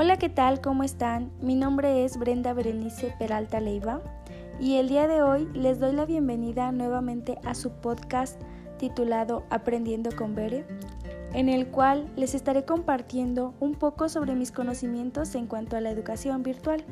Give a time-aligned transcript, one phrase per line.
[0.00, 0.60] Hola, ¿qué tal?
[0.60, 1.32] ¿Cómo están?
[1.40, 4.00] Mi nombre es Brenda Berenice Peralta Leiva
[4.60, 8.40] y el día de hoy les doy la bienvenida nuevamente a su podcast
[8.78, 10.64] titulado Aprendiendo con Bere,
[11.32, 15.90] en el cual les estaré compartiendo un poco sobre mis conocimientos en cuanto a la
[15.90, 16.84] educación virtual.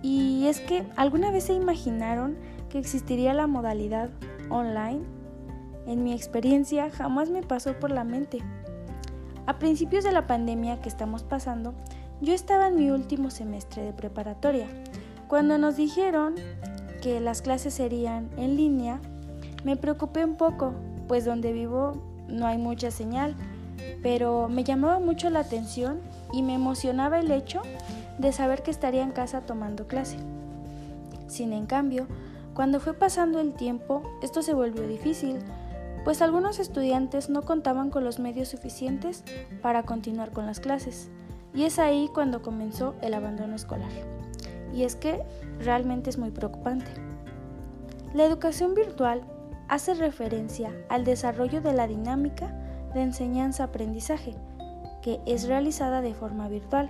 [0.00, 2.36] Y es que, ¿alguna vez se imaginaron
[2.68, 4.10] que existiría la modalidad
[4.48, 5.00] online?
[5.88, 8.44] En mi experiencia jamás me pasó por la mente.
[9.46, 11.72] A principios de la pandemia que estamos pasando,
[12.20, 14.66] yo estaba en mi último semestre de preparatoria.
[15.28, 16.34] Cuando nos dijeron
[17.00, 19.00] que las clases serían en línea,
[19.64, 20.72] me preocupé un poco,
[21.06, 23.36] pues donde vivo no hay mucha señal,
[24.02, 26.00] pero me llamaba mucho la atención
[26.32, 27.62] y me emocionaba el hecho
[28.18, 30.16] de saber que estaría en casa tomando clase.
[31.28, 32.06] Sin cambio,
[32.54, 35.38] cuando fue pasando el tiempo, esto se volvió difícil,
[36.06, 39.24] pues algunos estudiantes no contaban con los medios suficientes
[39.60, 41.10] para continuar con las clases.
[41.52, 43.90] Y es ahí cuando comenzó el abandono escolar.
[44.72, 45.24] Y es que
[45.58, 46.92] realmente es muy preocupante.
[48.14, 49.24] La educación virtual
[49.66, 52.56] hace referencia al desarrollo de la dinámica
[52.94, 54.36] de enseñanza-aprendizaje,
[55.02, 56.88] que es realizada de forma virtual.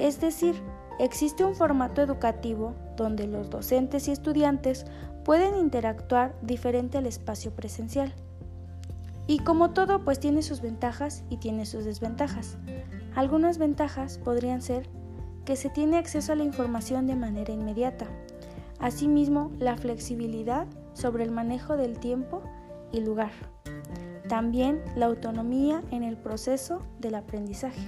[0.00, 0.60] Es decir,
[0.98, 4.86] existe un formato educativo donde los docentes y estudiantes
[5.24, 8.12] pueden interactuar diferente al espacio presencial.
[9.30, 12.58] Y como todo, pues tiene sus ventajas y tiene sus desventajas.
[13.14, 14.90] Algunas ventajas podrían ser
[15.44, 18.08] que se tiene acceso a la información de manera inmediata.
[18.80, 22.42] Asimismo, la flexibilidad sobre el manejo del tiempo
[22.90, 23.30] y lugar.
[24.28, 27.86] También la autonomía en el proceso del aprendizaje.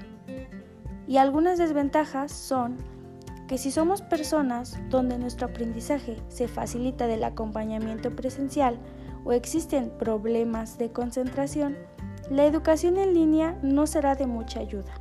[1.08, 2.76] Y algunas desventajas son
[3.48, 8.78] que si somos personas donde nuestro aprendizaje se facilita del acompañamiento presencial,
[9.24, 11.76] o existen problemas de concentración,
[12.30, 14.92] la educación en línea no será de mucha ayuda.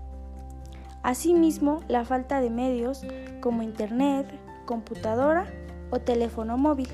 [1.04, 3.02] Asimismo, la falta de medios
[3.42, 4.28] como Internet,
[4.66, 5.48] computadora
[5.90, 6.90] o teléfono móvil.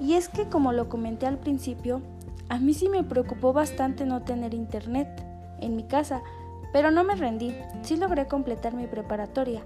[0.00, 2.02] Y es que, como lo comenté al principio,
[2.48, 5.08] a mí sí me preocupó bastante no tener Internet
[5.60, 6.22] en mi casa,
[6.72, 9.62] pero no me rendí, sí logré completar mi preparatoria.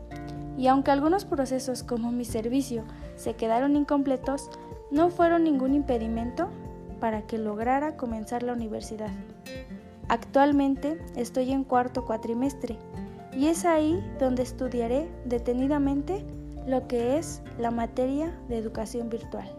[0.57, 2.85] Y aunque algunos procesos como mi servicio
[3.17, 4.51] se quedaron incompletos,
[4.93, 6.51] no fueron ningún impedimento
[7.01, 9.11] para que lograra comenzar la universidad.
[10.09, 12.77] Actualmente estoy en cuarto cuatrimestre
[13.37, 16.25] y es ahí donde estudiaré detenidamente
[16.67, 19.51] lo que es la materia de educación virtual.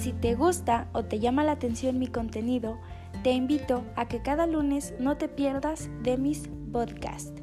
[0.00, 2.78] Si te gusta o te llama la atención mi contenido,
[3.22, 7.42] te invito a que cada lunes no te pierdas de mis podcasts.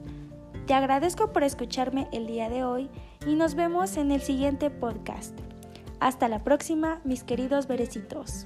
[0.65, 2.89] Te agradezco por escucharme el día de hoy
[3.25, 5.39] y nos vemos en el siguiente podcast.
[5.99, 8.45] Hasta la próxima, mis queridos berecitos.